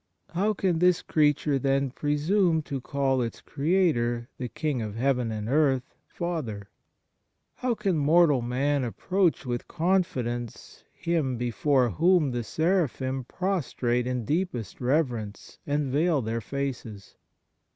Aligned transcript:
How 0.31 0.55
can 0.55 0.79
this 0.79 1.03
creature, 1.03 1.59
then, 1.59 1.91
presume 1.91 2.63
to 2.63 2.81
call 2.81 3.21
its 3.21 3.39
Creator, 3.39 4.29
the 4.39 4.49
King 4.49 4.81
of 4.81 4.95
heaven 4.95 5.31
and 5.31 5.47
earth, 5.47 5.93
Father? 6.07 6.69
How 7.57 7.75
can 7.75 7.99
mortal 7.99 8.41
man 8.41 8.83
approach 8.83 9.45
with 9.45 9.67
confidence 9.67 10.83
Him 10.91 11.37
before 11.37 11.91
whom 11.91 12.31
the 12.31 12.43
seraphim 12.43 13.25
prostrate 13.25 14.07
in 14.07 14.25
deepest 14.25 14.81
reverence 14.81 15.59
and 15.67 15.91
veil 15.91 16.23
their 16.23 16.41
faces 16.41 17.15